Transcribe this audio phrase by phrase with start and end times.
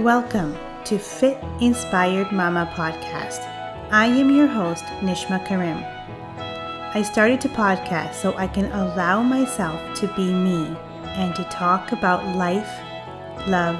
[0.00, 3.38] Welcome to Fit Inspired Mama podcast.
[3.90, 5.84] I am your host, Nishma Karim.
[6.94, 10.74] I started to podcast so I can allow myself to be me
[11.04, 12.80] and to talk about life,
[13.46, 13.78] love,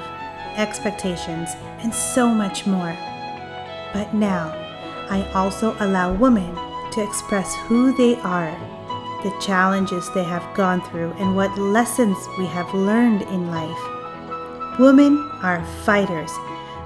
[0.57, 1.49] expectations,
[1.79, 2.95] and so much more.
[3.91, 4.53] But now,
[5.09, 6.53] I also allow women
[6.91, 8.55] to express who they are,
[9.23, 13.90] the challenges they have gone through, and what lessons we have learned in life.
[14.79, 16.31] Women are fighters.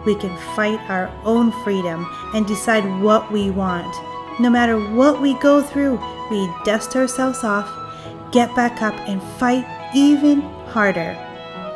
[0.08, 3.96] We can fight our own freedom and decide what we want.
[4.40, 6.00] No matter what we go through,
[6.32, 7.70] we dust ourselves off,
[8.32, 11.14] get back up, and fight even harder.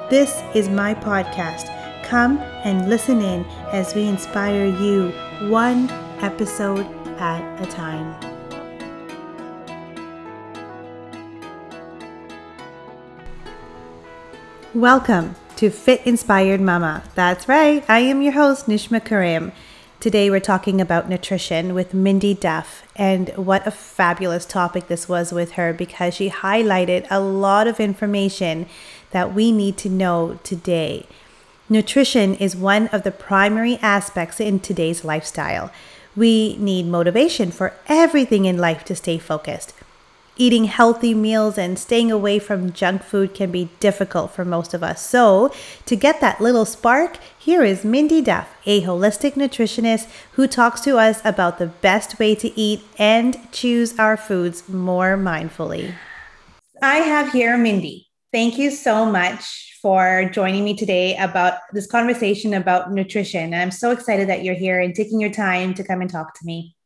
[0.09, 1.69] This is my podcast.
[2.03, 5.11] Come and listen in as we inspire you
[5.47, 6.87] one episode
[7.19, 8.15] at a time.
[14.73, 17.03] Welcome to Fit Inspired Mama.
[17.15, 19.51] That's right, I am your host, Nishma Karim.
[19.99, 25.33] Today we're talking about nutrition with Mindy Duff, and what a fabulous topic this was
[25.33, 28.67] with her because she highlighted a lot of information
[29.11, 31.05] that we need to know today.
[31.67, 35.73] Nutrition is one of the primary aspects in today's lifestyle.
[36.15, 39.73] We need motivation for everything in life to stay focused.
[40.41, 44.81] Eating healthy meals and staying away from junk food can be difficult for most of
[44.81, 45.05] us.
[45.05, 45.53] So,
[45.85, 50.97] to get that little spark, here is Mindy Duff, a holistic nutritionist who talks to
[50.97, 55.93] us about the best way to eat and choose our foods more mindfully.
[56.81, 58.07] I have here Mindy.
[58.31, 63.53] Thank you so much for joining me today about this conversation about nutrition.
[63.53, 66.33] And I'm so excited that you're here and taking your time to come and talk
[66.35, 66.77] to me.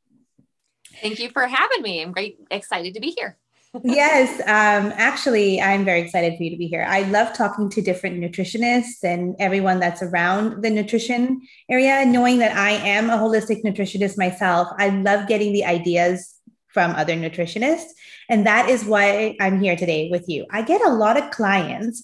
[1.04, 2.02] Thank you for having me.
[2.02, 3.38] I'm great excited to be here
[3.84, 6.86] yes, um, actually, I'm very excited for you to be here.
[6.88, 12.56] I love talking to different nutritionists and everyone that's around the nutrition area, knowing that
[12.56, 14.68] I am a holistic nutritionist myself.
[14.78, 16.36] I love getting the ideas
[16.68, 17.90] from other nutritionists.
[18.30, 20.46] And that is why I'm here today with you.
[20.52, 22.04] I get a lot of clients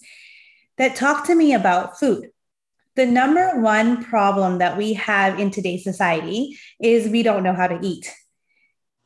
[0.77, 2.29] that talk to me about food.
[2.95, 7.67] The number one problem that we have in today's society is we don't know how
[7.67, 8.13] to eat.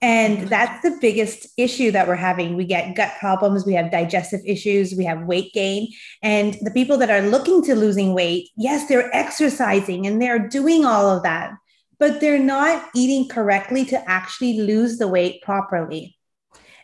[0.04, 2.58] And that's the biggest issue that we're having.
[2.58, 5.88] We get gut problems, we have digestive issues, we have weight gain.
[6.22, 10.84] And the people that are looking to losing weight, yes, they're exercising and they're doing
[10.84, 11.54] all of that,
[12.00, 16.18] but they're not eating correctly to actually lose the weight properly.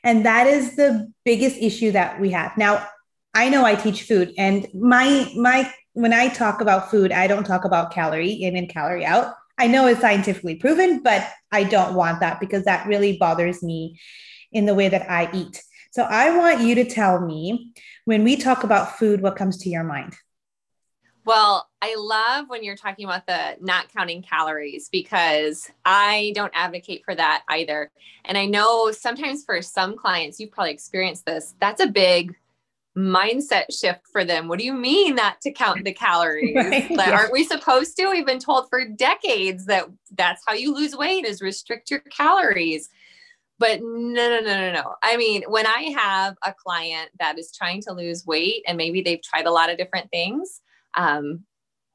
[0.02, 2.58] And that is the biggest issue that we have.
[2.58, 2.88] Now,
[3.34, 7.44] I know I teach food and my my when I talk about food, I don't
[7.44, 9.34] talk about calorie in and calorie out.
[9.60, 14.00] I know it's scientifically proven, but I don't want that because that really bothers me
[14.52, 15.62] in the way that I eat.
[15.92, 17.74] So I want you to tell me
[18.06, 20.16] when we talk about food, what comes to your mind?
[21.26, 27.04] Well, I love when you're talking about the not counting calories because I don't advocate
[27.06, 27.92] for that either.
[28.26, 32.36] And I know sometimes for some clients, you've probably experienced this, that's a big
[32.98, 34.48] mindset shift for them.
[34.48, 36.56] What do you mean not to count the calories?
[36.60, 36.90] Right.
[36.92, 37.16] Like, yeah.
[37.16, 38.10] Aren't we supposed to?
[38.10, 39.86] We've been told for decades that
[40.16, 42.90] that's how you lose weight is restrict your calories.
[43.60, 44.96] But no, no, no, no, no.
[45.04, 49.02] I mean, when I have a client that is trying to lose weight and maybe
[49.02, 50.62] they've tried a lot of different things,
[50.96, 51.44] um,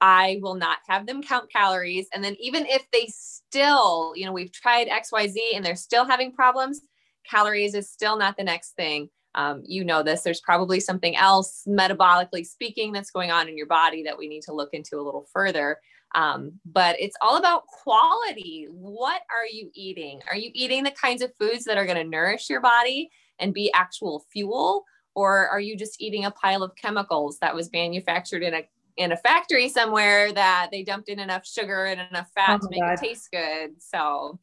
[0.00, 2.08] I will not have them count calories.
[2.12, 6.32] And then even if they still, you know, we've tried XYZ and they're still having
[6.32, 6.80] problems,
[7.28, 11.64] calories is still not the next thing um, you know this there's probably something else
[11.68, 15.02] metabolically speaking that's going on in your body that we need to look into a
[15.02, 15.78] little further.
[16.14, 18.68] Um, but it's all about quality.
[18.70, 20.20] What are you eating?
[20.30, 23.52] Are you eating the kinds of foods that are going to nourish your body and
[23.52, 24.84] be actual fuel?
[25.16, 28.62] Or are you just eating a pile of chemicals that was manufactured in a
[28.96, 32.70] in a factory somewhere that they dumped in enough sugar and enough fat oh to
[32.70, 32.92] make God.
[32.92, 33.82] it taste good?
[33.82, 34.38] So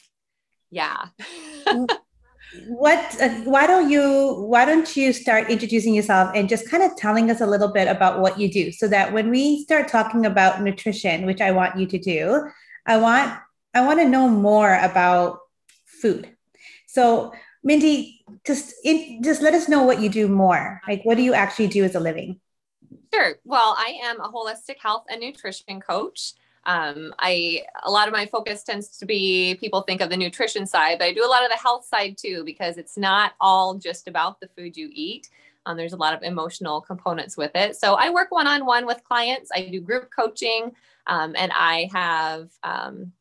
[0.69, 1.06] yeah
[2.67, 6.96] what uh, why don't you why don't you start introducing yourself and just kind of
[6.97, 8.72] telling us a little bit about what you do?
[8.72, 12.49] So that when we start talking about nutrition which i want you to do
[12.85, 13.40] i want
[13.73, 15.40] i want to know more about
[15.85, 16.35] food.
[16.87, 17.34] So
[17.64, 20.81] mindy just in, just let us know what you do more.
[20.87, 22.40] Like what do you actually do as a living?
[23.14, 23.35] Sure.
[23.46, 26.34] Well i am a holistic health and nutrition coach
[26.66, 30.66] um, I a lot of my focus tends to be people think of the nutrition
[30.67, 33.75] side, but I do a lot of the health side too because it's not all
[33.75, 35.29] just about the food you eat.
[35.66, 37.75] Um, there's a lot of emotional components with it.
[37.75, 39.49] So I work one on one with clients.
[39.53, 40.72] I do group coaching,
[41.08, 43.11] um, and I have um,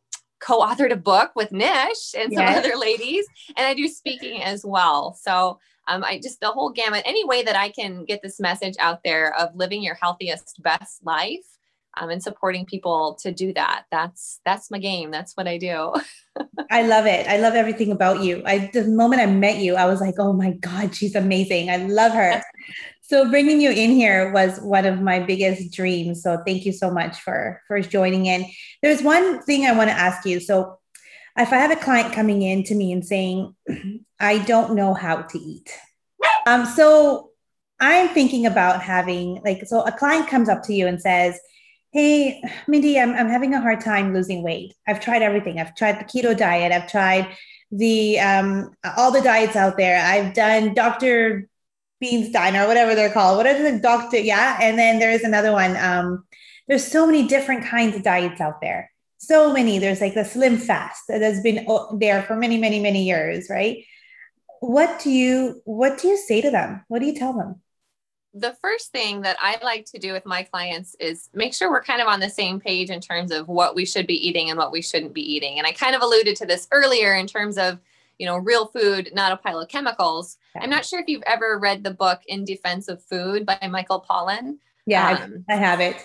[0.41, 2.59] co-authored a book with Nish and some yes.
[2.59, 3.27] other ladies,
[3.57, 5.15] and I do speaking as well.
[5.15, 5.59] So
[5.89, 7.03] um, I just the whole gamut.
[7.07, 11.05] Any way that I can get this message out there of living your healthiest, best
[11.05, 11.60] life
[11.97, 13.85] um, and supporting people to do that.
[13.91, 15.11] That's that's my game.
[15.11, 15.95] That's what I do.
[16.71, 17.27] I love it.
[17.27, 18.43] I love everything about you.
[18.47, 21.71] I the moment I met you, I was like, oh my god, she's amazing.
[21.71, 22.43] I love her.
[23.03, 26.23] so bringing you in here was one of my biggest dreams.
[26.23, 28.47] So thank you so much for for joining in.
[28.83, 30.41] There's one thing I want to ask you.
[30.41, 30.79] So
[31.37, 33.55] if I have a client coming in to me and saying,
[34.21, 35.71] I don't know how to eat.
[36.47, 37.31] Um, so
[37.81, 41.39] I'm thinking about having like so a client comes up to you and says,
[41.93, 44.75] Hey, Mindy, I'm, I'm having a hard time losing weight.
[44.87, 45.59] I've tried everything.
[45.59, 46.71] I've tried the keto diet.
[46.71, 47.37] I've tried
[47.73, 50.01] the um, all the diets out there.
[50.05, 51.49] I've done Dr.
[52.01, 53.37] Bean's Diner, whatever they're called.
[53.37, 54.19] What are the doctor?
[54.19, 54.59] Yeah.
[54.61, 55.77] And then there's another one.
[55.77, 56.25] Um,
[56.69, 58.91] there's so many different kinds of diets out there.
[59.19, 59.79] So many.
[59.79, 61.67] There's like the slim fast that has been
[61.99, 63.85] there for many, many, many years, right?
[64.61, 66.85] What do you what do you say to them?
[66.87, 67.61] What do you tell them?
[68.33, 71.83] The first thing that I like to do with my clients is make sure we're
[71.83, 74.59] kind of on the same page in terms of what we should be eating and
[74.59, 75.59] what we shouldn't be eating.
[75.59, 77.81] And I kind of alluded to this earlier in terms of,
[78.19, 80.39] you know, real food, not a pile of chemicals.
[80.55, 80.63] Yeah.
[80.63, 84.05] I'm not sure if you've ever read the book In Defense of Food by Michael
[84.09, 84.59] Pollan.
[84.87, 85.97] Yeah, um, I have it.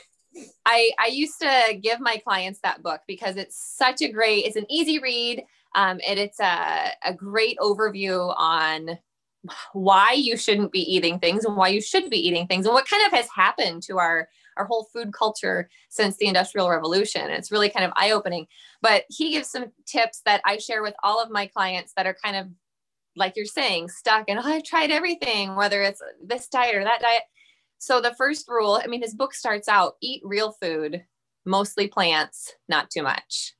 [0.65, 4.55] I, I used to give my clients that book because it's such a great, it's
[4.55, 5.43] an easy read.
[5.75, 8.97] Um, and it's a, a great overview on
[9.73, 12.87] why you shouldn't be eating things and why you should be eating things and what
[12.87, 14.27] kind of has happened to our
[14.57, 17.29] our whole food culture since the industrial revolution.
[17.29, 18.47] It's really kind of eye opening
[18.85, 22.15] but he gives some tips that i share with all of my clients that are
[22.23, 22.47] kind of
[23.15, 27.01] like you're saying stuck and oh, i've tried everything whether it's this diet or that
[27.01, 27.23] diet.
[27.79, 31.03] So the first rule i mean his book starts out eat real food
[31.45, 33.53] mostly plants not too much.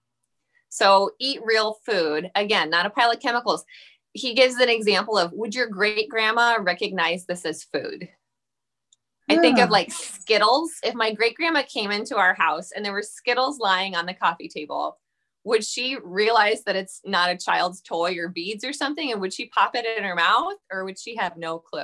[0.70, 2.30] So eat real food.
[2.36, 3.66] Again not a pile of chemicals
[4.16, 8.08] he gives an example of would your great grandma recognize this as food?
[9.28, 10.72] I think of like Skittles.
[10.84, 14.14] If my great grandma came into our house and there were Skittles lying on the
[14.14, 14.98] coffee table,
[15.44, 19.12] would she realize that it's not a child's toy or beads or something?
[19.12, 21.82] And would she pop it in her mouth or would she have no clue?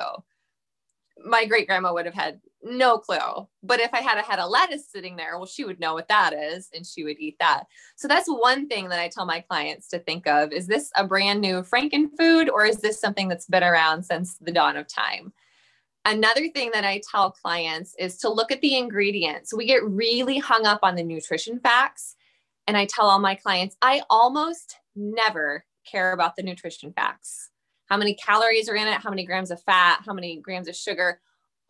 [1.26, 3.48] My great grandma would have had no clue.
[3.64, 6.08] But if I had a, had a lettuce sitting there, well, she would know what
[6.08, 7.66] that is and she would eat that.
[7.96, 10.52] So that's one thing that I tell my clients to think of.
[10.52, 14.38] Is this a brand new Franken food or is this something that's been around since
[14.38, 15.34] the dawn of time?
[16.06, 19.54] Another thing that I tell clients is to look at the ingredients.
[19.54, 22.16] We get really hung up on the nutrition facts.
[22.68, 27.50] And I tell all my clients, I almost never care about the nutrition facts.
[27.88, 29.02] How many calories are in it?
[29.02, 30.02] How many grams of fat?
[30.06, 31.20] How many grams of sugar?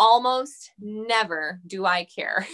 [0.02, 2.48] Almost never do I care.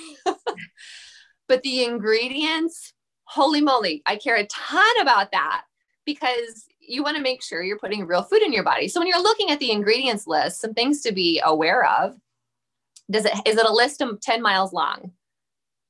[1.48, 5.64] but the ingredients, holy moly, I care a ton about that
[6.06, 8.90] because you want to make sure you're putting real food in your body.
[8.90, 12.18] So when you're looking at the ingredients list, some things to be aware of.
[13.10, 15.14] Does it is it a list of 10 miles long?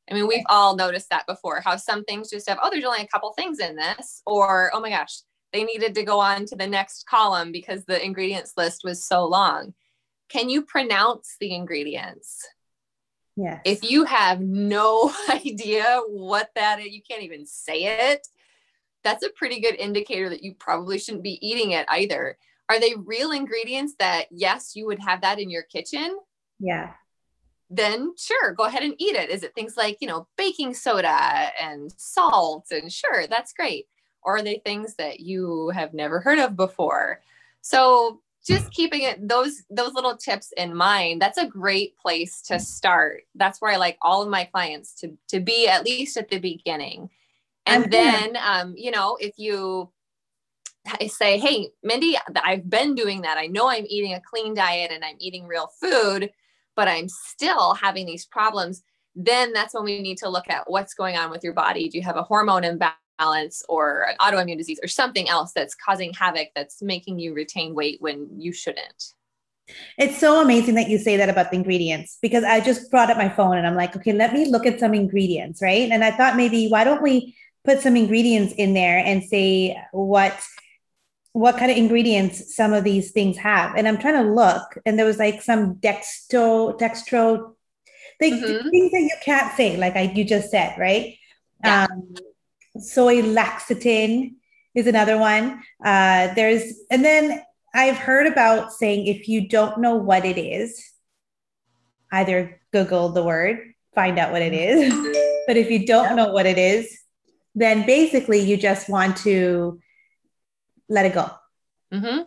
[0.10, 3.02] I mean, we've all noticed that before, how some things just have, oh, there's only
[3.02, 5.22] a couple things in this, or oh my gosh,
[5.52, 9.26] they needed to go on to the next column because the ingredients list was so
[9.26, 9.74] long
[10.30, 12.46] can you pronounce the ingredients?
[13.36, 13.62] Yes.
[13.66, 18.28] If you have no idea what that is, you can't even say it,
[19.04, 22.38] that's a pretty good indicator that you probably shouldn't be eating it either.
[22.68, 26.18] Are they real ingredients that, yes, you would have that in your kitchen?
[26.60, 26.94] Yeah.
[27.70, 29.30] Then sure, go ahead and eat it.
[29.30, 32.68] Is it things like, you know, baking soda and salt?
[32.72, 33.86] And sure, that's great.
[34.24, 37.22] Or are they things that you have never heard of before?
[37.62, 42.60] So just keeping it those those little tips in mind that's a great place to
[42.60, 43.24] start.
[43.36, 46.40] That's where i like all of my clients to to be at least at the
[46.40, 47.10] beginning.
[47.66, 48.44] And I'm then here.
[48.44, 49.92] um you know if you
[51.08, 53.38] say hey mindy i've been doing that.
[53.38, 56.32] I know i'm eating a clean diet and i'm eating real food
[56.76, 58.84] but i'm still having these problems
[59.18, 61.90] then that's when we need to look at what's going on with your body.
[61.90, 65.76] Do you have a hormone imbalance balance or an autoimmune disease or something else that's
[65.76, 69.14] causing havoc that's making you retain weight when you shouldn't.
[69.98, 73.18] It's so amazing that you say that about the ingredients because I just brought up
[73.18, 75.92] my phone and I'm like, okay, let me look at some ingredients, right?
[75.92, 80.40] And I thought maybe why don't we put some ingredients in there and say what
[81.34, 83.76] what kind of ingredients some of these things have.
[83.76, 87.54] And I'm trying to look, and there was like some dextro dextro
[88.20, 88.70] things, mm-hmm.
[88.70, 91.16] things that you can't say, like I you just said, right?
[91.64, 91.88] Yeah.
[91.92, 92.16] Um,
[92.80, 94.36] soy lecithin
[94.76, 95.62] is another one.
[95.84, 97.42] Uh, there's, and then
[97.74, 100.84] I've heard about saying if you don't know what it is,
[102.12, 104.94] either Google the word, find out what it is.
[105.48, 107.02] but if you don't know what it is,
[107.56, 109.80] then basically you just want to
[110.90, 111.30] let it go.
[111.92, 112.24] Mm-hmm.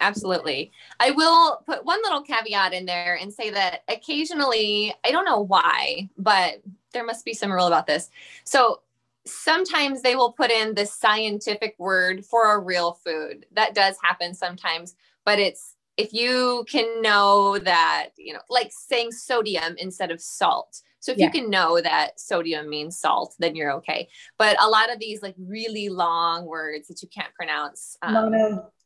[0.00, 0.72] Absolutely.
[0.98, 5.40] I will put one little caveat in there and say that occasionally, I don't know
[5.40, 6.62] why, but
[6.92, 8.10] there must be some rule about this.
[8.44, 8.80] So
[9.26, 13.46] sometimes they will put in the scientific word for a real food.
[13.52, 19.12] That does happen sometimes, but it's if you can know that, you know, like saying
[19.12, 20.80] sodium instead of salt.
[20.98, 21.26] So if yeah.
[21.26, 24.08] you can know that sodium means salt, then you're okay.
[24.38, 27.96] But a lot of these like really long words that you can't pronounce.
[28.02, 28.32] Um,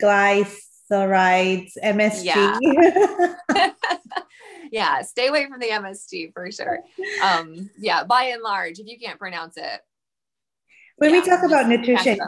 [0.03, 2.25] Monoglycerides, MSG.
[2.25, 2.59] Yeah.
[4.73, 6.81] yeah, stay away from the MSG for sure.
[7.23, 9.81] Um, yeah, by and large, if you can't pronounce it.
[10.99, 12.19] When yeah, we talk about nutrition,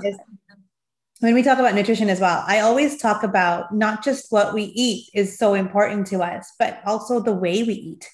[1.19, 4.63] when we talk about nutrition as well, I always talk about not just what we
[4.63, 8.09] eat is so important to us, but also the way we eat.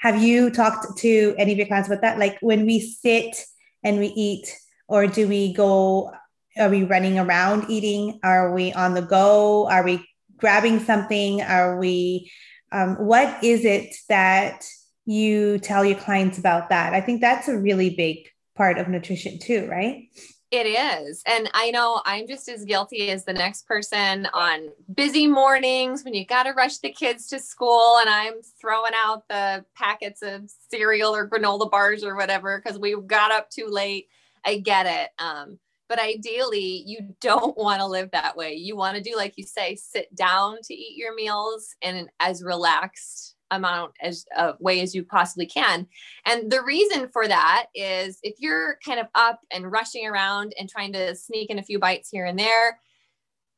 [0.00, 2.18] Have you talked to any of your clients about that?
[2.18, 3.42] Like when we sit
[3.82, 4.54] and we eat,
[4.86, 6.12] or do we go,
[6.58, 8.20] are we running around eating?
[8.22, 9.66] Are we on the go?
[9.68, 11.40] Are we grabbing something?
[11.40, 12.30] Are we,
[12.70, 14.66] um, what is it that
[15.06, 16.92] you tell your clients about that?
[16.92, 20.08] I think that's a really big part of nutrition too, right?
[20.52, 21.22] It is.
[21.26, 26.14] And I know I'm just as guilty as the next person on busy mornings when
[26.14, 30.48] you got to rush the kids to school and I'm throwing out the packets of
[30.70, 34.06] cereal or granola bars or whatever because we got up too late.
[34.44, 35.10] I get it.
[35.20, 35.58] Um,
[35.88, 38.54] but ideally, you don't want to live that way.
[38.54, 42.42] You want to do, like you say, sit down to eat your meals and as
[42.42, 45.86] relaxed amount as uh, way as you possibly can.
[46.24, 50.68] And the reason for that is if you're kind of up and rushing around and
[50.68, 52.78] trying to sneak in a few bites here and there,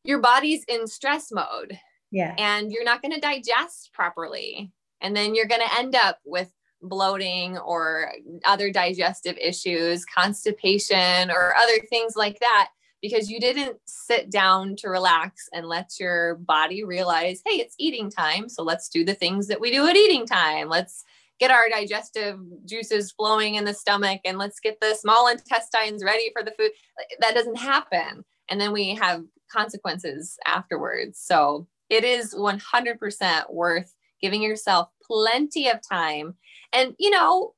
[0.05, 1.79] your body's in stress mode.
[2.11, 2.35] Yeah.
[2.39, 4.73] And you're not going to digest properly.
[5.01, 8.13] And then you're going to end up with bloating or
[8.45, 14.89] other digestive issues, constipation, or other things like that because you didn't sit down to
[14.89, 18.49] relax and let your body realize, hey, it's eating time.
[18.49, 20.69] So let's do the things that we do at eating time.
[20.69, 21.05] Let's
[21.39, 26.31] get our digestive juices flowing in the stomach and let's get the small intestines ready
[26.33, 26.73] for the food.
[27.21, 28.25] That doesn't happen.
[28.49, 31.21] And then we have consequences afterwards.
[31.21, 36.35] So it is 100% worth giving yourself plenty of time.
[36.73, 37.55] And, you know,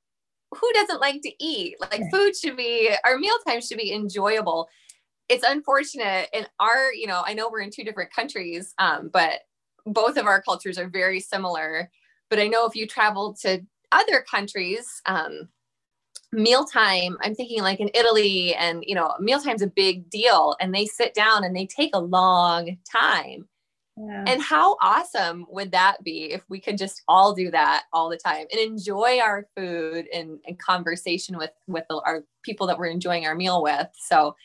[0.55, 1.77] who doesn't like to eat?
[1.81, 4.69] Like food should be, our mealtime should be enjoyable
[5.31, 9.41] it's unfortunate in our you know i know we're in two different countries um, but
[9.87, 11.91] both of our cultures are very similar.
[12.29, 15.49] But i know if you travel to other countries um,
[16.33, 20.87] mealtime i'm thinking like in italy and you know mealtime's a big deal and they
[20.87, 23.49] sit down and they take a long time.
[23.97, 24.25] Yeah.
[24.27, 28.17] and how awesome would that be if we could just all do that all the
[28.17, 33.27] time and enjoy our food and, and conversation with with our people that we're enjoying
[33.27, 33.89] our meal with?
[33.95, 34.37] So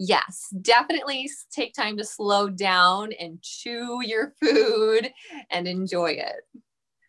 [0.00, 5.12] yes, definitely take time to slow down and chew your food
[5.50, 6.40] and enjoy it.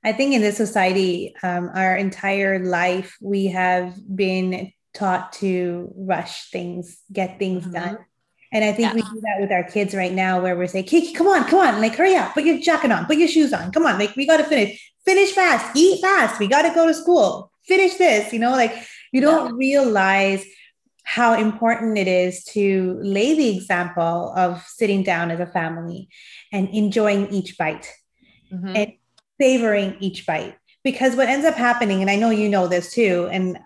[0.03, 6.49] I think in this society, um, our entire life, we have been taught to rush
[6.49, 7.73] things, get things mm-hmm.
[7.73, 7.97] done.
[8.51, 8.95] And I think yeah.
[8.95, 11.59] we do that with our kids right now, where we're saying, Kiki, come on, come
[11.59, 14.13] on, like, hurry up, put your jacket on, put your shoes on, come on, like,
[14.17, 17.95] we got to finish, finish fast, eat fast, we got to go to school, finish
[17.95, 18.75] this, you know, like,
[19.13, 19.55] you don't yeah.
[19.55, 20.45] realize
[21.03, 26.09] how important it is to lay the example of sitting down as a family
[26.51, 27.91] and enjoying each bite
[28.51, 28.75] mm-hmm.
[28.75, 28.93] and
[29.39, 30.55] savoring each bite.
[30.83, 33.59] Because what ends up happening, and I know you know this too, and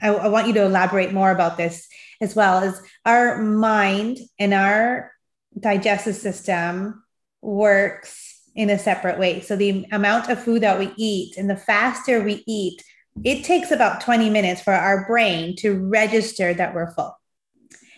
[0.00, 1.88] I, I want you to elaborate more about this
[2.20, 5.12] as well, is our mind and our
[5.58, 7.02] digestive system
[7.40, 9.40] works in a separate way.
[9.40, 12.82] So the amount of food that we eat and the faster we eat,
[13.24, 17.16] it takes about 20 minutes for our brain to register that we're full.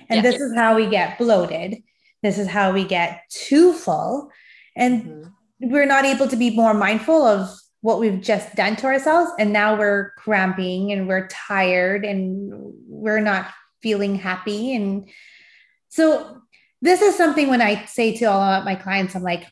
[0.09, 1.83] And this is how we get bloated.
[2.23, 4.30] This is how we get too full.
[4.76, 5.71] And mm-hmm.
[5.71, 9.30] we're not able to be more mindful of what we've just done to ourselves.
[9.38, 12.50] And now we're cramping and we're tired and
[12.88, 13.49] we're not
[13.83, 14.75] feeling happy.
[14.75, 15.09] And
[15.88, 16.40] so,
[16.83, 19.47] this is something when I say to all of my clients, I'm like,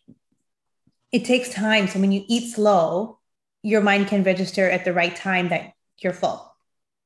[1.12, 1.86] it takes time.
[1.86, 3.18] So, when you eat slow,
[3.62, 6.52] your mind can register at the right time that you're full.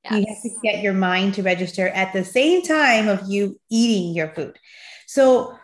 [0.05, 0.15] Yes.
[0.15, 4.15] You have to get your mind to register at the same time of you eating
[4.15, 4.59] your food.
[5.07, 5.59] So,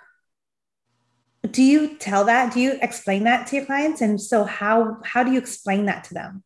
[1.50, 2.52] do you tell that?
[2.52, 4.00] Do you explain that to your clients?
[4.00, 6.42] And so, how how do you explain that to them?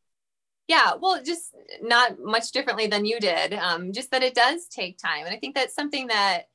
[0.69, 3.55] Yeah, well, just not much differently than you did.
[3.55, 6.49] Um, just that it does take time, and I think that's something that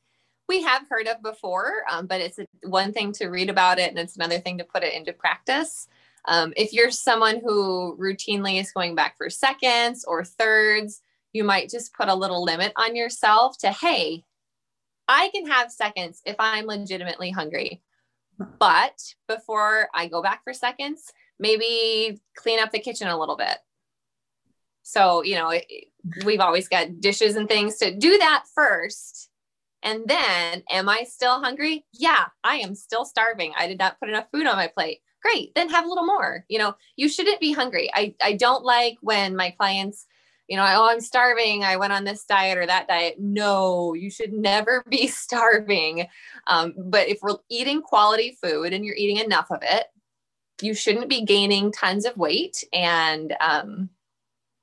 [0.47, 3.97] we have heard of before, um, but it's one thing to read about it, and
[3.97, 5.87] it's another thing to put it into practice.
[6.27, 11.01] Um, if you're someone who routinely is going back for seconds or thirds,
[11.33, 14.23] you might just put a little limit on yourself to, hey,
[15.07, 17.81] I can have seconds if I'm legitimately hungry.
[18.59, 23.57] But before I go back for seconds, maybe clean up the kitchen a little bit.
[24.83, 25.53] So, you know,
[26.25, 29.29] we've always got dishes and things to do that first.
[29.83, 31.85] And then, am I still hungry?
[31.91, 33.53] Yeah, I am still starving.
[33.57, 34.99] I did not put enough food on my plate.
[35.21, 36.45] Great, then have a little more.
[36.49, 37.89] You know, you shouldn't be hungry.
[37.93, 40.07] I, I don't like when my clients,
[40.47, 41.63] you know, oh, I'm starving.
[41.63, 43.17] I went on this diet or that diet.
[43.19, 46.07] No, you should never be starving.
[46.47, 49.85] Um, but if we're eating quality food and you're eating enough of it,
[50.61, 53.89] you shouldn't be gaining tons of weight and um,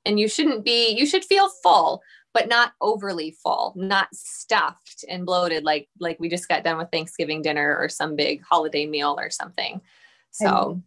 [0.05, 2.01] and you shouldn't be you should feel full
[2.33, 6.89] but not overly full not stuffed and bloated like like we just got done with
[6.91, 9.81] thanksgiving dinner or some big holiday meal or something
[10.31, 10.81] so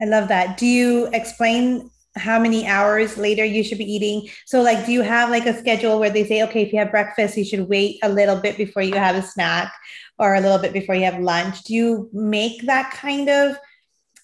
[0.00, 0.58] i love that.
[0.58, 4.28] Do you explain how many hours later you should be eating?
[4.46, 6.90] So like do you have like a schedule where they say okay if you have
[6.90, 9.72] breakfast you should wait a little bit before you have a snack
[10.18, 13.56] or a little bit before you have lunch do you make that kind of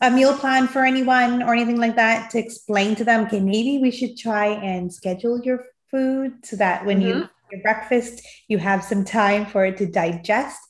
[0.00, 3.78] a meal plan for anyone or anything like that to explain to them okay maybe
[3.78, 7.20] we should try and schedule your food so that when mm-hmm.
[7.20, 10.60] you your breakfast you have some time for it to digest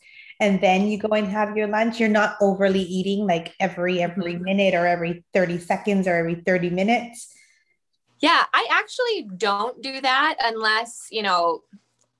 [0.41, 4.35] and then you go and have your lunch you're not overly eating like every every
[4.35, 4.45] mm-hmm.
[4.45, 7.35] minute or every 30 seconds or every 30 minutes.
[8.21, 11.63] Yeah i actually don't do that unless you know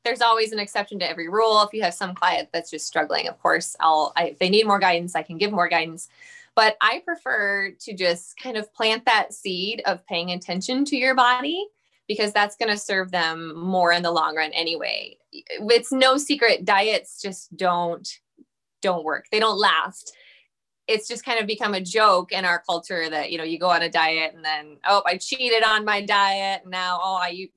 [0.05, 1.61] there's always an exception to every rule.
[1.63, 4.67] If you have some client that's just struggling of course i'll I, if they need
[4.67, 6.09] more guidance i can give more guidance.
[6.55, 11.15] But I prefer to just kind of plant that seed of paying attention to your
[11.15, 11.69] body
[12.09, 15.17] because that's going to serve them more in the long run anyway.
[15.33, 18.09] It's no secret diets just don't
[18.81, 19.27] don't work.
[19.31, 20.17] They don't last.
[20.87, 23.71] It's just kind of become a joke in our culture that you know you go
[23.71, 27.49] on a diet and then oh I cheated on my diet now oh I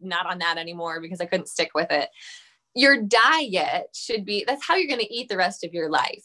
[0.00, 2.08] not on that anymore because I couldn't stick with it.
[2.74, 6.24] Your diet should be that's how you're going to eat the rest of your life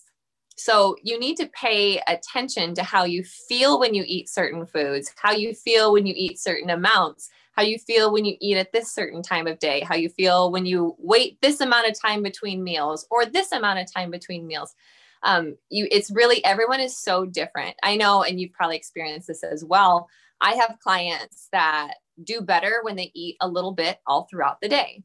[0.57, 5.11] so you need to pay attention to how you feel when you eat certain foods,
[5.17, 8.73] how you feel when you eat certain amounts, how you feel when you eat at
[8.73, 12.21] this certain time of day, how you feel when you wait this amount of time
[12.21, 14.75] between meals or this amount of time between meals.
[15.23, 17.75] Um, you, it's really everyone is so different.
[17.81, 20.07] I know, and you've probably experienced this as well.
[20.41, 24.69] I have clients that do better when they eat a little bit all throughout the
[24.69, 25.03] day.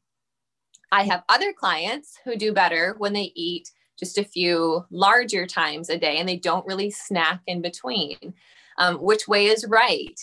[0.93, 5.89] I have other clients who do better when they eat just a few larger times
[5.89, 8.35] a day and they don't really snack in between.
[8.79, 10.19] Um, which way is right?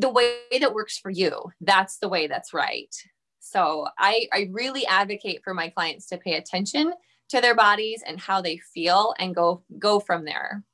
[0.00, 2.94] The way that works for you, that's the way that's right.
[3.40, 6.92] So I, I really advocate for my clients to pay attention
[7.30, 10.64] to their bodies and how they feel and go go from there.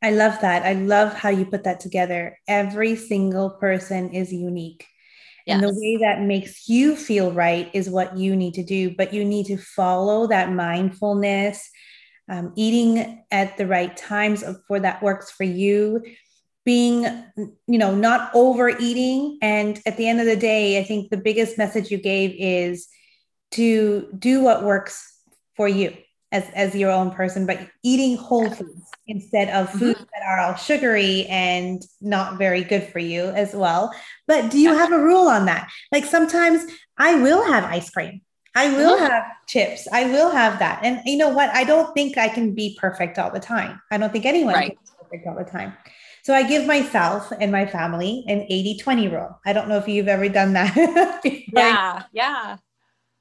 [0.00, 0.62] I love that.
[0.62, 2.38] I love how you put that together.
[2.46, 4.86] Every single person is unique.
[5.44, 5.54] Yes.
[5.54, 9.12] And the way that makes you feel right is what you need to do, but
[9.12, 11.68] you need to follow that mindfulness,
[12.28, 16.02] um, eating at the right times for that works for you,
[16.68, 17.02] being,
[17.66, 19.38] you know, not overeating.
[19.40, 22.88] And at the end of the day, I think the biggest message you gave is
[23.52, 25.10] to do what works
[25.56, 25.96] for you
[26.30, 29.78] as, as your own person, but eating whole foods instead of mm-hmm.
[29.78, 30.10] foods mm-hmm.
[30.12, 33.90] that are all sugary and not very good for you as well.
[34.26, 35.70] But do you have a rule on that?
[35.90, 38.20] Like sometimes I will have ice cream.
[38.54, 39.06] I will mm-hmm.
[39.06, 39.88] have chips.
[39.90, 40.80] I will have that.
[40.82, 41.48] And you know what?
[41.48, 43.80] I don't think I can be perfect all the time.
[43.90, 44.68] I don't think anyone right.
[44.68, 45.72] can be perfect all the time.
[46.28, 49.40] So I give myself and my family an 80 20 rule.
[49.46, 50.76] I don't know if you've ever done that.
[51.54, 52.02] yeah.
[52.12, 52.58] Yeah.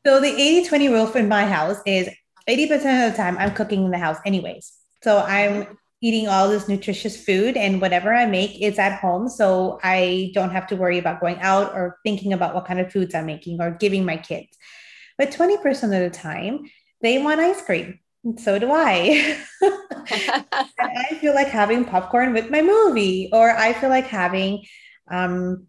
[0.05, 2.09] So the 80 20 rule for my house is
[2.49, 4.73] 80% of the time I'm cooking in the house, anyways.
[5.03, 5.73] So I'm mm-hmm.
[6.01, 9.29] eating all this nutritious food and whatever I make is at home.
[9.29, 12.91] So I don't have to worry about going out or thinking about what kind of
[12.91, 14.49] foods I'm making or giving my kids.
[15.17, 16.69] But 20% of the time,
[17.01, 18.01] they want ice cream.
[18.37, 19.37] So do I.
[20.79, 24.65] I feel like having popcorn with my movie, or I feel like having,
[25.09, 25.67] um,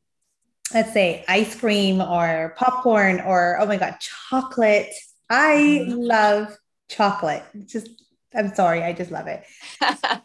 [0.74, 3.96] let's say, ice cream or popcorn or, oh my God,
[4.30, 4.92] chocolate.
[5.30, 5.92] I mm-hmm.
[5.92, 6.56] love
[6.88, 7.44] chocolate.
[7.66, 7.90] Just
[8.34, 9.44] I'm sorry, I just love it.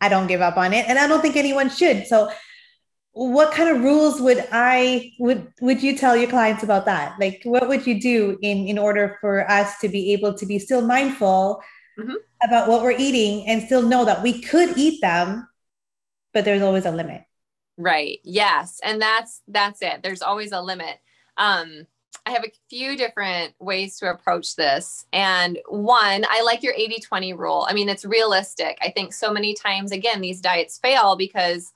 [0.00, 2.06] I don't give up on it, and I don't think anyone should.
[2.06, 2.30] So,
[3.12, 7.18] what kind of rules would I would would you tell your clients about that?
[7.18, 10.58] Like, what would you do in in order for us to be able to be
[10.58, 11.62] still mindful
[11.98, 12.14] mm-hmm.
[12.42, 15.48] about what we're eating and still know that we could eat them,
[16.32, 17.24] but there's always a limit.
[17.76, 18.20] Right.
[18.22, 20.02] Yes, and that's that's it.
[20.02, 21.00] There's always a limit.
[21.36, 21.86] Um,
[22.26, 25.06] I have a few different ways to approach this.
[25.12, 27.66] And one, I like your 80 20 rule.
[27.68, 28.78] I mean, it's realistic.
[28.82, 31.72] I think so many times, again, these diets fail because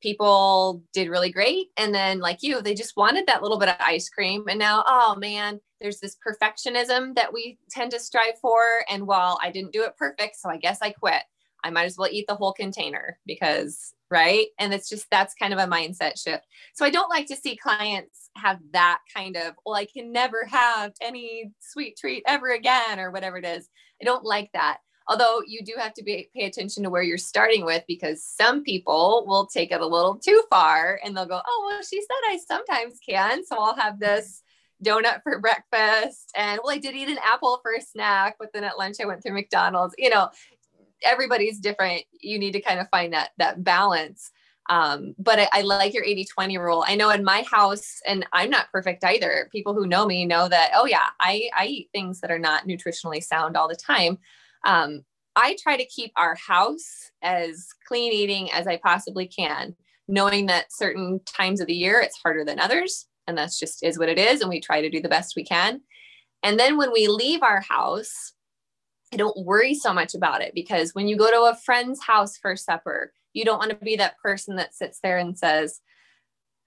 [0.00, 1.68] people did really great.
[1.76, 4.44] And then, like you, they just wanted that little bit of ice cream.
[4.48, 8.62] And now, oh man, there's this perfectionism that we tend to strive for.
[8.90, 11.22] And while I didn't do it perfect, so I guess I quit.
[11.64, 14.46] I might as well eat the whole container because, right?
[14.58, 16.44] And it's just that's kind of a mindset shift.
[16.74, 20.44] So I don't like to see clients have that kind of, well, I can never
[20.44, 23.68] have any sweet treat ever again or whatever it is.
[24.00, 24.78] I don't like that.
[25.08, 28.62] Although you do have to be, pay attention to where you're starting with because some
[28.62, 32.30] people will take it a little too far and they'll go, oh, well, she said
[32.30, 33.44] I sometimes can.
[33.46, 34.42] So I'll have this
[34.84, 36.30] donut for breakfast.
[36.36, 39.06] And well, I did eat an apple for a snack, but then at lunch I
[39.06, 39.94] went through McDonald's.
[39.98, 40.28] You know,
[41.02, 42.02] everybody's different.
[42.20, 44.30] You need to kind of find that that balance.
[44.70, 46.84] Um, but I, I, like your 80 20 rule.
[46.86, 49.48] I know in my house, and I'm not perfect either.
[49.50, 52.66] People who know me know that, oh, yeah, I, I eat things that are not
[52.66, 54.18] nutritionally sound all the time.
[54.64, 55.02] Um,
[55.36, 59.76] I try to keep our house as clean eating as I possibly can,
[60.08, 63.06] knowing that certain times of the year it's harder than others.
[63.26, 64.40] And that's just is what it is.
[64.40, 65.80] And we try to do the best we can.
[66.42, 68.32] And then when we leave our house,
[69.12, 72.36] I don't worry so much about it because when you go to a friend's house
[72.36, 75.80] for supper, you don't want to be that person that sits there and says,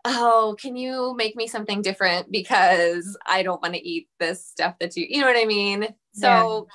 [0.06, 4.76] Oh, can you make me something different because I don't want to eat this stuff
[4.80, 5.90] that you, you know what I mean?
[6.14, 6.68] So.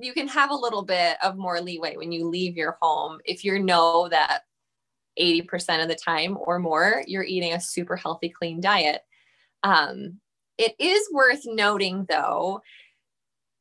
[0.00, 3.44] You can have a little bit of more leeway when you leave your home if
[3.44, 4.42] you know that
[5.20, 9.02] 80% of the time or more you're eating a super healthy, clean diet.
[9.62, 10.20] Um,
[10.58, 12.62] it is worth noting though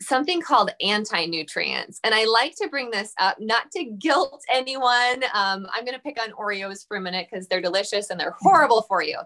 [0.01, 1.99] something called anti nutrients.
[2.03, 5.23] And I like to bring this up, not to guilt anyone.
[5.33, 8.35] Um, I'm going to pick on Oreos for a minute because they're delicious and they're
[8.39, 9.19] horrible for you.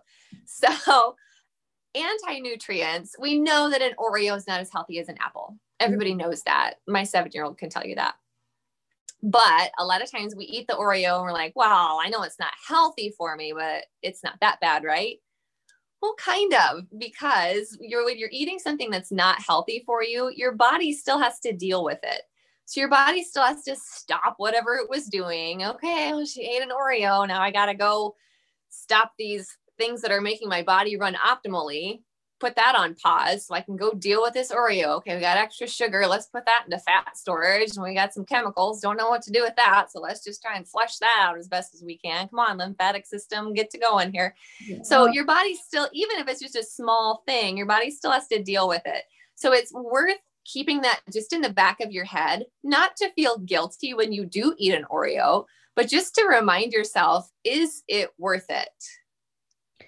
[0.46, 1.16] So,
[1.96, 5.58] anti nutrients, we know that an Oreo is not as healthy as an apple.
[5.80, 6.20] Everybody mm-hmm.
[6.20, 6.76] knows that.
[6.88, 8.16] My seven year old can tell you that.
[9.24, 12.22] But a lot of times we eat the Oreo and we're like, well, I know
[12.22, 15.18] it's not healthy for me, but it's not that bad, right?
[16.02, 20.52] Well, kind of, because you're when you're eating something that's not healthy for you, your
[20.52, 22.22] body still has to deal with it.
[22.66, 25.64] So your body still has to stop whatever it was doing.
[25.64, 27.28] Okay, well, she ate an Oreo.
[27.28, 28.16] Now I gotta go
[28.70, 32.02] stop these things that are making my body run optimally
[32.40, 34.98] put that on pause so I can go deal with this Oreo.
[34.98, 36.06] Okay, we got extra sugar.
[36.06, 37.76] Let's put that into fat storage.
[37.76, 38.82] And we got some chemicals.
[38.82, 39.92] Don't know what to do with that.
[39.92, 42.28] So let's just try and flush that out as best as we can.
[42.28, 44.36] Come on, lymphatic system, get to going here.
[44.68, 44.80] Yeah.
[44.84, 48.28] So your body still, even if it's just a small thing, your body still has
[48.28, 49.04] to deal with it.
[49.36, 53.40] So it's worth keeping that just in the back of your head, not to feel
[53.40, 55.46] guilty when you do eat an Oreo,
[55.76, 58.70] but just to remind yourself, is it worth it?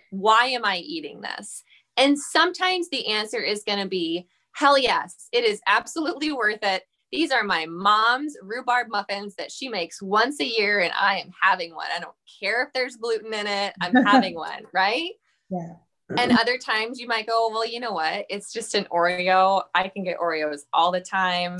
[0.10, 1.64] Why am I eating this?
[1.98, 6.84] And sometimes the answer is going to be, hell yes, it is absolutely worth it.
[7.12, 11.32] These are my mom's rhubarb muffins that she makes once a year, and I am
[11.42, 11.88] having one.
[11.96, 15.12] I don't care if there's gluten in it, I'm having one, right?
[15.50, 15.76] Yeah.
[16.18, 18.26] And other times you might go, well, you know what?
[18.30, 19.64] It's just an Oreo.
[19.76, 21.58] I can get Oreos all the time.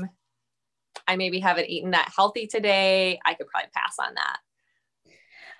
[1.06, 3.18] I maybe haven't eaten that healthy today.
[3.26, 4.38] I could probably pass on that.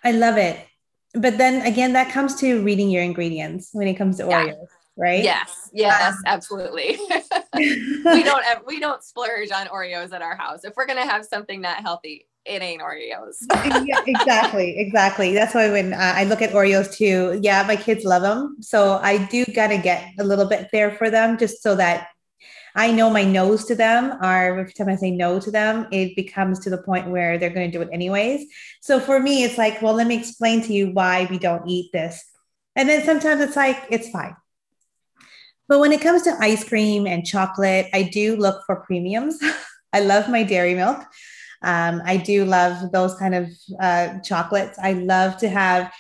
[0.05, 0.59] I love it
[1.15, 4.47] but then again, that comes to reading your ingredients when it comes to yeah.
[4.47, 4.67] Oreos,
[4.97, 5.23] right?
[5.23, 6.99] Yes, yes, um, absolutely.
[7.55, 10.65] we don't we don't splurge on Oreos at our house.
[10.65, 13.37] If we're gonna have something not healthy, it ain't Oreos.
[13.87, 15.35] yeah, exactly, exactly.
[15.35, 18.99] That's why when uh, I look at Oreos too, yeah, my kids love them, so
[19.03, 22.09] I do gotta get a little bit there for them, just so that
[22.75, 26.17] I know my no's to them are every time I say no to them, it
[26.17, 28.47] becomes to the point where they're going to do it anyways.
[28.81, 31.91] So for me, it's like, well, let me explain to you why we don't eat
[31.93, 32.25] this.
[32.77, 34.37] And then sometimes it's like, it's fine.
[35.69, 39.39] But when it comes to ice cream and chocolate, I do look for premiums.
[39.93, 41.05] I love my dairy milk.
[41.63, 43.51] Um, I do love those kind of
[43.81, 44.79] uh, chocolates.
[44.79, 45.93] I love to have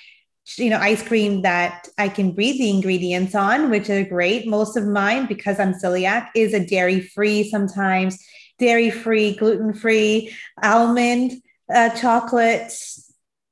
[0.56, 4.46] you know ice cream that i can read the ingredients on which are great.
[4.46, 8.18] Most of mine because i'm celiac is a dairy free sometimes.
[8.58, 11.32] Dairy free gluten free almond
[11.72, 12.72] uh, chocolate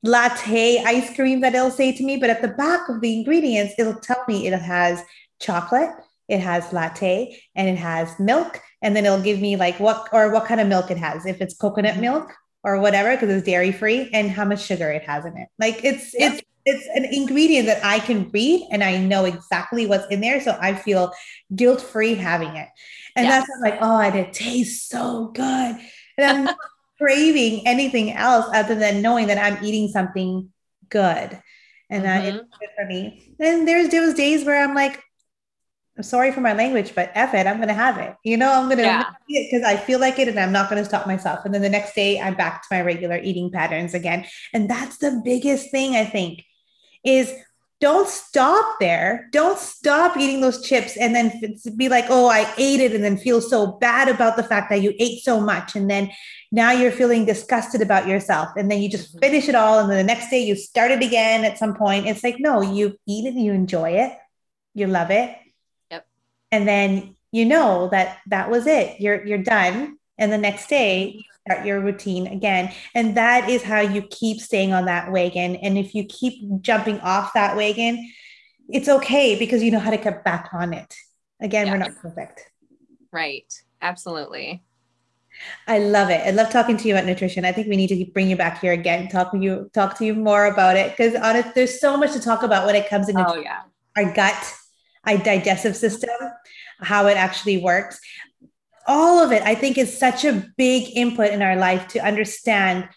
[0.03, 2.17] latte ice cream that it'll say to me.
[2.17, 5.03] But at the back of the ingredients it'll tell me it has
[5.41, 5.91] chocolate
[6.29, 8.61] it has latte and it has milk.
[8.83, 11.41] And then it'll give me like what or what kind of milk it has if
[11.41, 12.33] it's coconut milk
[12.63, 15.49] or whatever because it's dairy free and how much sugar it has in it.
[15.59, 16.35] Like it's yep.
[16.35, 20.40] it's it's an ingredient that I can read and I know exactly what's in there.
[20.40, 21.12] So I feel
[21.55, 22.68] guilt free having it.
[23.14, 23.46] And yes.
[23.46, 25.44] that's like, oh, and it tastes so good.
[25.44, 25.81] And
[26.18, 26.59] I'm not
[26.98, 30.52] craving anything else other than knowing that I'm eating something
[30.88, 31.40] good.
[31.88, 32.05] And mm-hmm.
[32.05, 33.35] that is good for me.
[33.38, 35.00] And there's those days where I'm like,
[35.96, 38.16] I'm sorry for my language, but F it, I'm going to have it.
[38.24, 39.05] You know, I'm going to yeah.
[39.29, 41.44] it because I feel like it and I'm not going to stop myself.
[41.44, 44.26] And then the next day, I'm back to my regular eating patterns again.
[44.52, 46.44] And that's the biggest thing, I think,
[47.07, 47.33] is
[47.81, 49.29] don't stop there.
[49.33, 53.19] Don't stop eating those chips and then be like, oh, I ate it, and then
[53.19, 55.77] feel so bad about the fact that you ate so much.
[55.77, 56.11] And then
[56.53, 59.19] now you're feeling disgusted about yourself and then you just mm-hmm.
[59.19, 62.07] finish it all and then the next day you start it again at some point
[62.07, 64.16] it's like no you eat it you enjoy it
[64.75, 65.37] you love it
[65.90, 66.07] yep
[66.53, 71.25] and then you know that that was it you're you're done and the next day
[71.47, 75.79] start your routine again and that is how you keep staying on that wagon and
[75.79, 78.11] if you keep jumping off that wagon
[78.69, 80.93] it's okay because you know how to get back on it
[81.41, 82.51] again we're not perfect
[83.13, 84.63] right absolutely
[85.67, 86.27] I love it.
[86.27, 87.45] I love talking to you about nutrition.
[87.45, 90.05] I think we need to bring you back here again, talk to you, talk to
[90.07, 90.93] you more about it.
[90.93, 93.63] Because honest, there's so much to talk about when it comes into oh, yeah.
[93.97, 94.55] our gut,
[95.05, 96.09] our digestive system,
[96.81, 98.01] how it actually works.
[98.87, 102.88] All of it, I think, is such a big input in our life to understand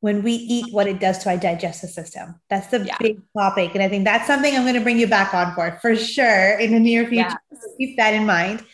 [0.00, 2.40] when we eat what it does to our digestive system.
[2.48, 2.96] That's the yeah.
[3.00, 3.74] big topic.
[3.74, 6.58] And I think that's something I'm going to bring you back on for, for sure,
[6.58, 7.36] in the near future.
[7.76, 8.64] Keep that in mind.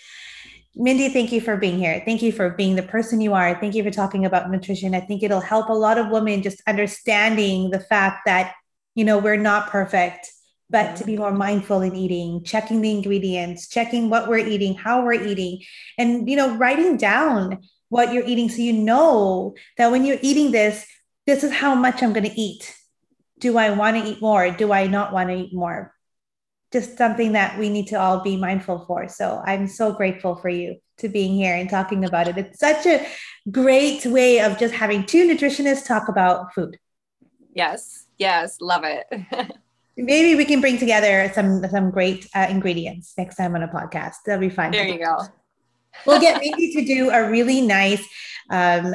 [0.77, 2.03] Mindy, thank you for being here.
[2.05, 3.59] Thank you for being the person you are.
[3.59, 4.95] Thank you for talking about nutrition.
[4.95, 8.55] I think it'll help a lot of women just understanding the fact that,
[8.95, 10.31] you know, we're not perfect,
[10.69, 15.05] but to be more mindful in eating, checking the ingredients, checking what we're eating, how
[15.05, 15.61] we're eating,
[15.99, 20.51] and, you know, writing down what you're eating so you know that when you're eating
[20.51, 20.87] this,
[21.27, 22.75] this is how much I'm going to eat.
[23.39, 24.51] Do I want to eat more?
[24.51, 25.95] Do I not want to eat more?
[26.73, 29.09] just something that we need to all be mindful for.
[29.09, 32.37] So I'm so grateful for you to being here and talking about it.
[32.37, 33.07] It's such a
[33.51, 36.79] great way of just having two nutritionists talk about food.
[37.55, 39.07] Yes, yes, love it.
[39.97, 44.17] Maybe we can bring together some some great uh, ingredients next time on a podcast.
[44.25, 44.73] That'll be fun.
[44.73, 45.23] There you go.
[46.07, 48.07] we'll get maybe to do a really nice
[48.51, 48.95] um,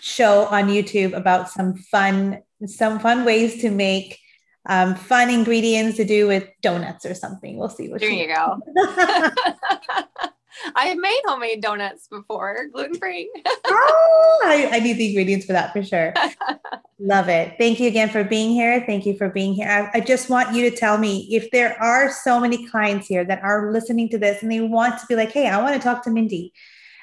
[0.00, 4.18] show on YouTube about some fun some fun ways to make
[4.66, 7.56] um, fun ingredients to do with donuts or something.
[7.58, 7.88] We'll see.
[7.88, 8.60] What there you go.
[10.74, 13.30] I have made homemade donuts before, gluten free.
[13.66, 16.14] oh, I, I, need the ingredients for that for sure.
[16.98, 17.54] Love it.
[17.58, 18.84] Thank you again for being here.
[18.86, 19.68] Thank you for being here.
[19.68, 23.24] I, I just want you to tell me if there are so many clients here
[23.24, 25.80] that are listening to this and they want to be like, hey, I want to
[25.80, 26.52] talk to Mindy.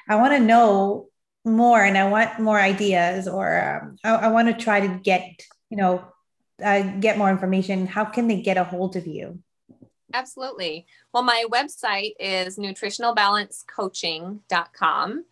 [0.08, 1.08] I want to know
[1.44, 5.24] more and I want more ideas or um, I, I want to try to get,
[5.70, 6.04] you know,
[6.62, 9.40] uh, get more information, how can they get a hold of you?
[10.14, 10.86] Absolutely.
[11.12, 15.24] Well, my website is nutritionalbalancecoaching.com.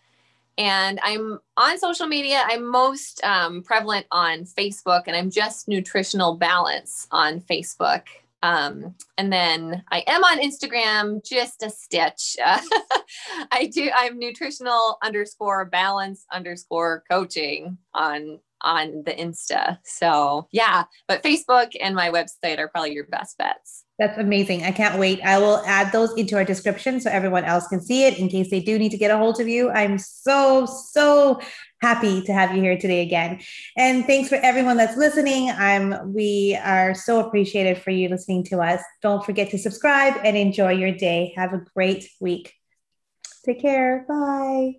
[0.58, 2.42] And I'm on social media.
[2.44, 8.02] I'm most um, prevalent on Facebook, and I'm just Nutritional Balance on Facebook.
[8.42, 12.36] Um, and then I am on Instagram, just a stitch.
[12.44, 12.60] Uh,
[13.52, 19.78] I do, I'm nutritional underscore balance underscore coaching on on the Insta.
[19.84, 23.84] So yeah, but Facebook and my website are probably your best bets.
[24.00, 24.64] That's amazing.
[24.64, 25.20] I can't wait.
[25.22, 28.48] I will add those into our description so everyone else can see it in case
[28.50, 29.68] they do need to get a hold of you.
[29.68, 31.38] I'm so, so
[31.82, 33.42] happy to have you here today again.
[33.76, 35.50] And thanks for everyone that's listening.
[35.50, 38.80] I'm we are so appreciated for you listening to us.
[39.02, 41.34] Don't forget to subscribe and enjoy your day.
[41.36, 42.54] Have a great week.
[43.44, 44.06] Take care.
[44.08, 44.76] Bye.